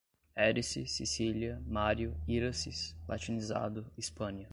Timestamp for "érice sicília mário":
0.35-2.19